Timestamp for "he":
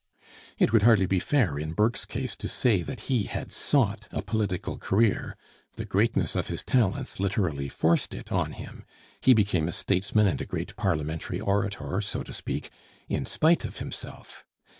3.01-3.25, 9.21-9.35